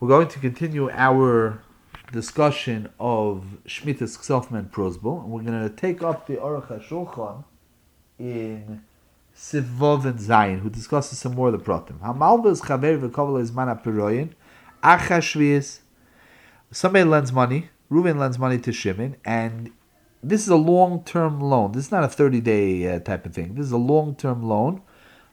[0.00, 1.62] We're going to continue our
[2.10, 7.44] discussion of Shmitas Ksofman Prosbel, and we're going to take up the Aruch HaShulchan
[8.18, 8.82] in
[9.36, 12.00] Sivov and Zayin, who discusses some more of the Pratim.
[12.00, 14.30] Hamalvas Chaver v'kovel is mana piroyin,
[14.82, 15.80] achashvias.
[16.70, 19.70] Somebody lends money, Reuven lends money to Shimon, and
[20.22, 21.72] this is a long-term loan.
[21.72, 23.54] This is not a 30-day uh, type of thing.
[23.54, 24.80] This is a long-term loan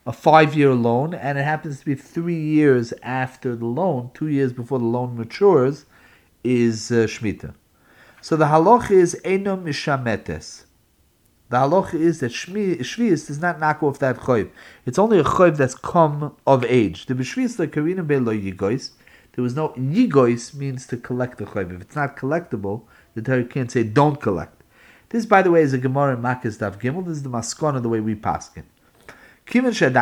[0.08, 4.30] a five year loan, and it happens to be three years after the loan, two
[4.30, 5.86] years before the loan matures,
[6.46, 7.54] is uh, Shemitah.
[8.21, 10.64] So the halach is Eno Mishametes.
[11.50, 14.50] The halach is that Shvius does not knock off that choiv.
[14.86, 17.07] It's only a choiv that's come of age.
[17.07, 18.92] The B'Shvius like Karina Belo Yigois.
[19.34, 21.76] There was no Yigois means to collect the choiv.
[21.76, 24.64] If it's not collectible, the Torah can't say don't collect.
[25.10, 27.06] This, by the way, is a Gemara in Makkah Daf Gimel.
[27.06, 28.15] This is the maskana the way we
[29.47, 29.96] pass it.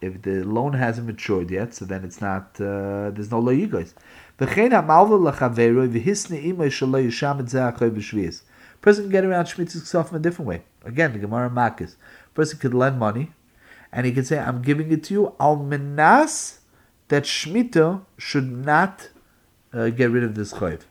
[0.00, 3.92] If the loan hasn't matured yet, so then it's not, uh, there's no lo yigos.
[8.80, 10.62] Person can get around Shemitah's Ksaf in a different way.
[10.84, 11.96] Again, the Gemara Makis.
[12.32, 13.32] Person could lend money,
[13.92, 16.60] and he could say, I'm giving it to you, al menas,
[17.08, 19.10] that Shemitah should not
[19.74, 20.82] uh, get rid of this chayv.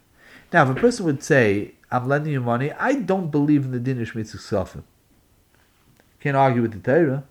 [0.53, 3.79] Now, if a person would say, I'm lending you money, I don't believe in the
[3.79, 4.83] din of Shemitah's Ksafim.
[6.19, 7.23] Can't argue with the Torah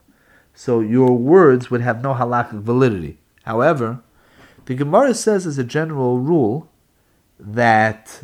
[0.59, 3.17] so your words would have no halakhic validity.
[3.45, 4.01] However,
[4.64, 6.69] the Gemara says as a general rule
[7.39, 8.23] that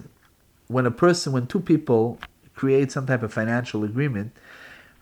[0.66, 2.18] when a person, when two people
[2.56, 4.32] create some type of financial agreement,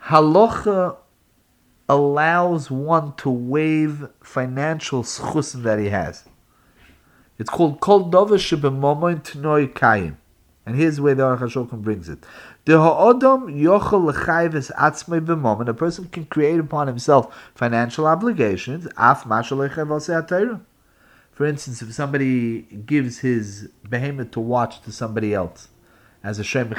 [0.09, 0.99] halacha
[1.89, 6.25] allows one to waive financial schusim that he has.
[7.39, 10.17] It's called kol dover shebemomoin tnoi kayim.
[10.67, 12.19] And here's where the Aruch HaShulchan brings it.
[12.65, 15.69] The ha'odom yochel l'chayves atzmei b'momen.
[15.69, 18.87] A person can create upon himself financial obligations.
[18.97, 19.25] Af
[21.33, 25.69] For instance, if somebody gives his behemoth to watch to somebody else
[26.23, 26.73] as a shem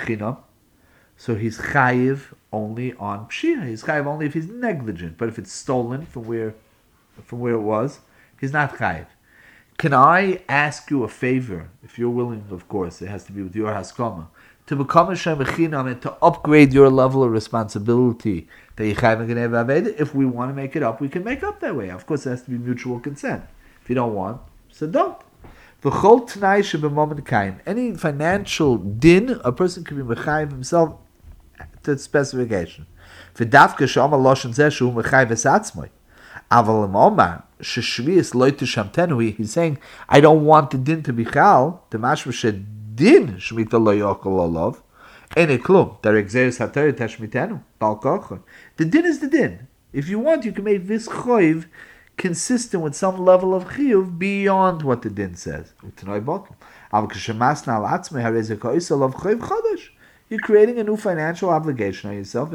[1.17, 3.67] so he's chayiv only on pshia.
[3.67, 5.17] He's chayiv only if he's negligent.
[5.17, 6.55] But if it's stolen from where,
[7.23, 7.99] from where it was,
[8.39, 9.07] he's not chayiv.
[9.77, 13.41] Can I ask you a favor, if you're willing, of course, it has to be
[13.41, 14.27] with your haskama,
[14.67, 20.15] to become a Shemechinam and to upgrade your level of responsibility that you have If
[20.15, 21.89] we want to make it up, we can make up that way.
[21.89, 23.43] Of course, it has to be mutual consent.
[23.81, 24.41] If you don't want,
[24.71, 25.17] so don't.
[27.67, 30.97] Any financial din, a person can be mechayiv himself
[31.83, 32.85] to specification.
[33.35, 35.89] V'davka shama loshen zeh shu mechayiv esatzmoi.
[36.49, 41.83] Aval Omar, Sheshvius Loitu Shamtenu, he's saying, I don't want the din to be chal,
[41.89, 42.31] the mashma
[42.95, 44.81] din Shmita Lo Yokol Olov,
[45.35, 48.41] Ene Klum, Der Exeris HaToyer Tashmitenu, Bal Kochon.
[48.77, 49.67] The din is the din.
[49.91, 51.65] If you want, you can make this choiv
[52.17, 55.73] consistent with some level of chiyuv beyond what the din says.
[55.83, 56.55] Utanoi bottle.
[56.91, 59.89] Aval Kashemasna Al Atzme Hareze Koisel of Choiv Chodesh.
[60.33, 62.49] You're creating a new financial obligation on yourself.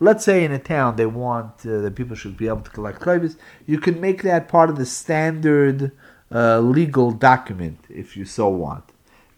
[0.00, 3.02] Let's say in a town they want uh, that people should be able to collect
[3.02, 3.36] chayvis.
[3.66, 5.92] You can make that part of the standard
[6.34, 8.82] uh, legal document if you so want.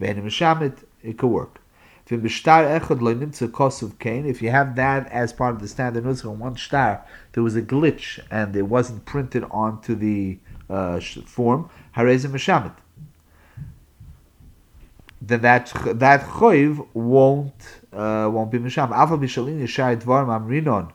[0.00, 1.60] It could work.
[2.06, 2.12] If
[4.42, 8.20] you have that as part of the standard on one shtar, there was a glitch
[8.30, 10.38] and it wasn't printed onto the
[10.70, 12.74] uh, form, harezim meshamit.
[15.20, 18.90] Then that that choiv won't uh, won't be mesham.
[18.90, 20.92] Alpha bishalin yishai dvarim amrinon.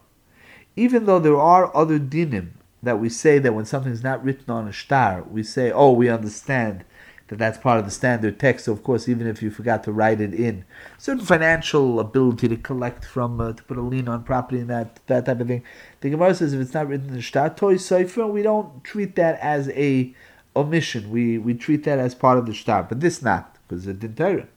[0.75, 2.50] Even though there are other dinim
[2.81, 6.09] that we say that when something's not written on a shtar, we say, oh, we
[6.09, 6.86] understand
[7.30, 8.66] that that's part of the standard text.
[8.66, 10.66] So of course, even if you forgot to write it in,
[10.98, 15.00] certain financial ability to collect from, uh, to put a lien on property and that
[15.08, 15.64] that type of thing.
[16.02, 19.16] The Gemara says if it's not written in the shtar toy cipher, we don't treat
[19.16, 20.14] that as a
[20.56, 21.12] omission.
[21.12, 24.18] We we treat that as part of the shtar, but this not because it didn't
[24.18, 24.48] Torah.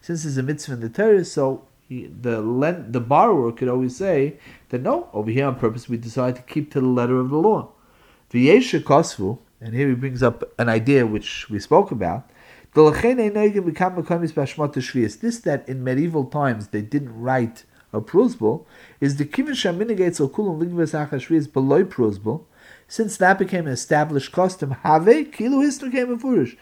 [0.00, 2.42] Since it's a mitzvah in the Torah, so he, the
[2.88, 4.38] the borrower could always say
[4.70, 7.36] that no, over here on purpose we decided to keep to the letter of the
[7.36, 7.70] law.
[8.32, 12.28] kosvu, and here he brings up an idea which we spoke about.
[12.74, 13.00] This
[15.40, 18.66] that in medieval times they didn't write a prosbul
[19.00, 19.54] is the kivin.
[22.88, 26.56] Since that became an established custom, have kilu history came in furish.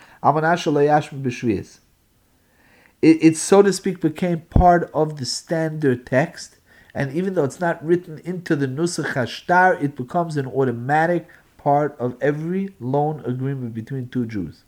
[3.05, 6.57] Amanasha It, so to speak, became part of the standard text,
[6.95, 11.29] and even though it's not written into the nusach hashtar, it becomes an automatic
[11.59, 14.65] part of every loan agreement between two Jews.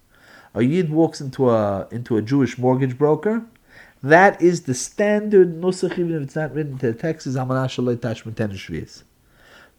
[0.55, 3.45] A Yid walks into a into a Jewish mortgage broker,
[4.03, 7.67] That is the standard nusach, even if it's not written into the text, is Amana
[7.67, 9.03] Shaloi Tashmiten Shvias.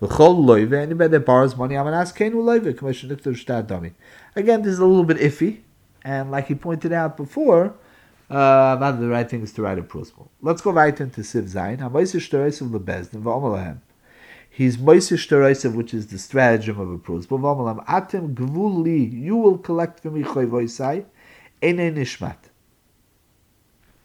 [0.01, 3.94] V'chol loive, anybody that borrows money, Amanas Kein Loive, Commission Niktar Shtad Dami.
[4.36, 5.62] Again, this is a little bit iffy,
[6.04, 7.74] and like he pointed out before,
[8.29, 10.29] uh, not the right thing is to write a principle.
[10.41, 11.79] Let's go right into Siv Zayin.
[14.50, 16.97] He's Moisish Tereisiv, which is the stratagem of a.
[16.97, 21.06] V'omalahem, Atem Gvuli, you will collect from me Choyvoisai,
[21.63, 22.38] Ene Nishmat.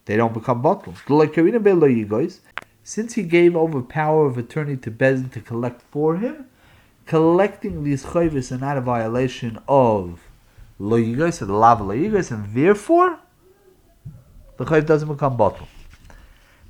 [0.05, 0.97] They don't become bottled.
[2.85, 6.47] Since he gave over power of attorney to Bezin to collect for him,
[7.07, 10.21] collecting these chayvis are not a violation of
[10.79, 13.21] lo yigos, the lav lo and therefore
[14.57, 15.69] the chayv doesn't become bottled.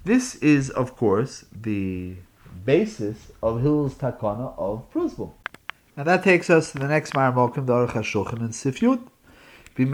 [0.05, 2.17] This is, of course, the
[2.65, 5.33] basis of Hillel's takana of Prusbul.
[5.97, 9.01] And that takes us to the next Marmokim, the Aruch HaShulchan, and Sifyut.
[9.75, 9.87] We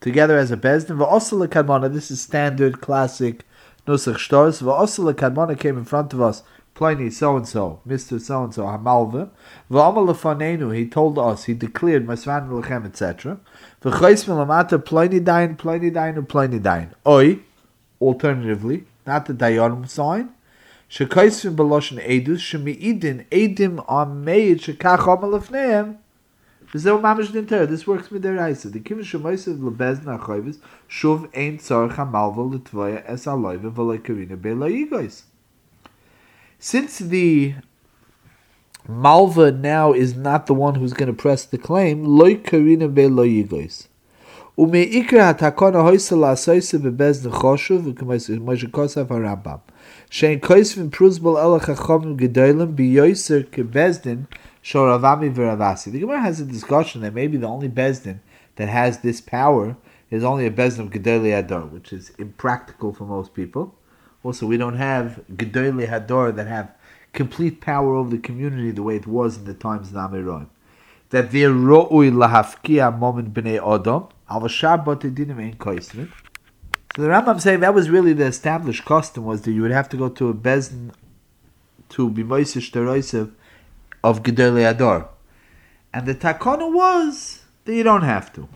[0.00, 0.98] together as a bezdin.
[0.98, 3.44] V'osel lekadmona, this is standard, classic
[3.86, 4.62] Nusach Shtors.
[4.62, 6.42] V'osel lekadmona came in front of us,
[6.78, 8.20] Pliny so-and-so, Mr.
[8.20, 9.30] so-and-so, Hamalva.
[9.68, 13.40] V'omer lefanenu, he told us, he declared, Masvan lechem, etc.
[13.82, 16.90] V'chois melamata, Pliny dain, Pliny dain, and Pliny dain.
[17.04, 17.40] Oi,
[18.00, 20.32] alternatively, not the Dayon sign,
[20.88, 25.98] Shekaisvim beloshen edus shemiidin edim are made shekach
[27.32, 27.66] dinter.
[27.66, 28.62] This works with their eyes.
[28.62, 30.58] The kivin shemoisev lebez nachayvis
[30.88, 35.22] shuv ein tzorch hamalva l'tvoya es aloyve v'loikarina be'loigois.
[36.60, 37.54] Since the
[38.88, 43.02] Malva now is not the one who's going to press the claim, loy karina be
[43.02, 43.86] loyigois.
[44.58, 49.60] Umeikra hatakona hoysel asoyse bebez nechoshuv v'kmois Moshe Kosav HaRambam.
[50.10, 54.26] Shein koisvim pruzbol elach hachomim gedolim biyoyser kebezdin
[54.64, 55.92] shoravami v'ravasi.
[55.92, 58.18] The Gemara has a discussion that maybe the only bezdin
[58.56, 59.76] that has this power
[60.10, 63.76] is only a bezdin of gedoli ador, which is impractical for most people.
[64.22, 66.72] Also, we don't have gedoli hador that have
[67.12, 70.46] complete power over the community the way it was in the times of the.
[71.10, 76.12] That they're ro'ui lahafkia moment b'nei odom, al v'shar botedinim ein koisvim,
[76.98, 79.88] so the Rambam saying that was really the established custom was that you would have
[79.90, 80.90] to go to a bezin
[81.90, 83.30] to be moisish teroisev
[84.02, 85.08] of Gedele Ador.
[85.94, 88.48] And the takana was that you don't have to.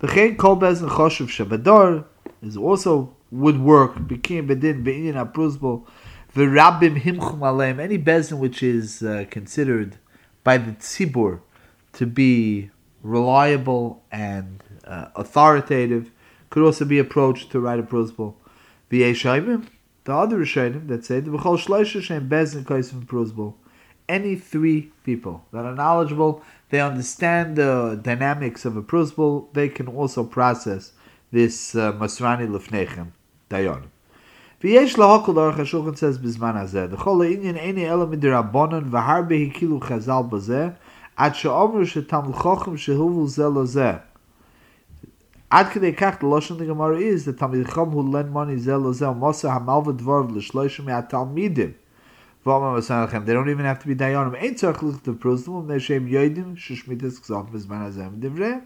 [0.00, 2.04] V'chein kol bezin choshev shabador
[2.42, 5.86] is also would work became bedin be'inyan apruzbo
[6.34, 9.96] v'rabim himchum aleim any bezin which is uh, considered
[10.44, 11.40] by the tzibur
[11.92, 12.70] to be
[13.02, 16.10] reliable and uh, authoritative
[16.50, 18.36] could also be approached to write a principle.
[18.88, 19.66] The Shaimim,
[20.04, 23.54] the other Rishonim that say the V'chol Shloisha Shem Bezin Kaisim Prusbul.
[24.08, 29.86] Any three people that are knowledgeable, they understand the dynamics of a Prusbul, they can
[29.86, 30.92] also process
[31.30, 33.08] this uh, Masrani Lefnechem
[33.50, 33.82] dayon.
[34.60, 38.06] Vi yes lo hakol dar khashukh tsaz bizman azay de khol in in ene ele
[38.06, 40.74] mit der abonen va har be kilu khazal bazay
[41.16, 44.00] at shom ro she tam khokhim hu vu ze
[45.50, 48.92] at kede kakh lo shon de gmar is de tamid khom hu len money zelo
[48.92, 51.74] ze mos ha mal vet vor le shloy she me at tam midim
[52.44, 55.04] va ma vesan khem de un even have to be dayon am ein tsakh lut
[55.04, 58.62] de prozum me shem yeidim she shmitz gzaf bizman azay devre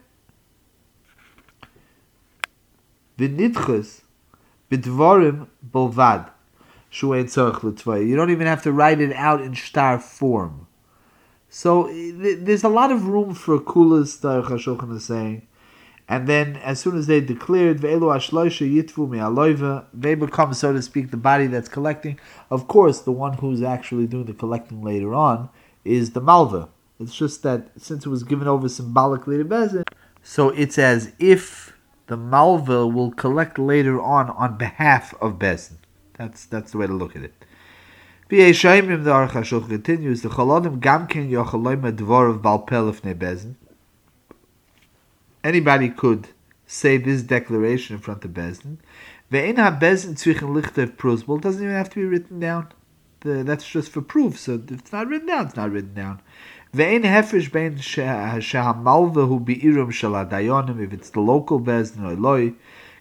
[3.19, 4.12] ve ווען
[8.07, 10.67] You don't even have to write it out in shtar form.
[11.49, 15.47] So th- there's a lot of room for kulas, the Chashulchan is saying.
[16.09, 17.95] And then, as soon as they declared they
[20.15, 22.19] become, so to speak, the body that's collecting.
[22.51, 25.49] Of course, the one who's actually doing the collecting later on
[25.85, 26.69] is the malva.
[26.99, 29.85] It's just that since it was given over symbolically to Bezin,
[30.23, 31.73] so it's as if
[32.07, 35.77] the malva will collect later on on behalf of Bezin.
[36.15, 37.35] That's that's the way to look at it.
[38.31, 43.55] V'yeshaimim the Aruch HaShulchan continues, the chalodim gamkin yochaloim dvor of balpel ifnei Bezin.
[45.45, 46.29] Anybody could
[46.67, 48.79] say this declaration in front of Bezdin.
[49.31, 52.69] Ve'en ha-Bezdin tzvichen lichter prosbol doesn't even have to be written down.
[53.21, 54.39] The, that's just for proof.
[54.39, 56.21] So if it's not written down, it's not written down.
[56.75, 62.55] Ve'en hefresh bein shehamalva hu bi'irum shel adayonim, if it's the local Bezdin or loy,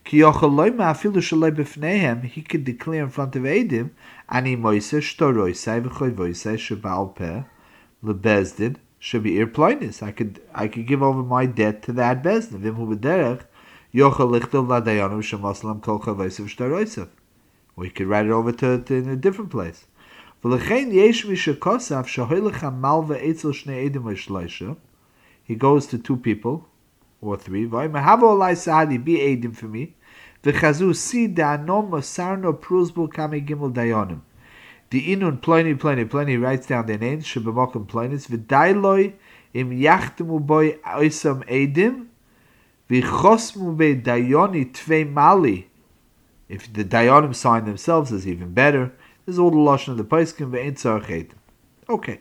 [0.03, 3.91] ki yochaloi ma'afilu shaloi b'fneihem, he could declare in front of Edim,
[4.27, 7.43] ani moise shtoroisai v'choy voisai sheba'al peh,
[8.03, 10.03] lebezdin, should be irploinis.
[10.03, 12.59] I could I could give over my debt to that bezdin.
[12.59, 13.43] Vim hu b'derech
[13.93, 17.07] yochel lichtel ladayanu shemaslam kol chavosiv shtaroisiv.
[17.77, 19.85] We could write it over to, to in a different place.
[20.43, 20.50] He
[25.55, 26.67] goes to two people
[27.21, 27.65] or three.
[27.65, 29.93] Be edim for me.
[30.43, 30.51] The
[35.15, 37.27] inun pliny pliny pliny writes down their names.
[37.36, 37.45] If
[46.74, 48.91] the dayonim sign themselves, is even better.
[49.25, 51.31] This is all the lashon of the paiskim ve'ein tzarech
[51.89, 52.19] Okay.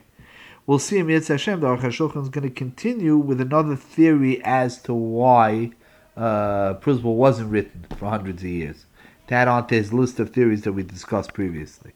[0.67, 4.41] We'll see in Yetz Hashem, the Aruch HaShulchan is going to continue with another theory
[4.43, 5.71] as to why
[6.15, 8.85] uh, wasn't written for hundreds of years.
[9.27, 11.93] To add on to his list of theories that we discussed previously.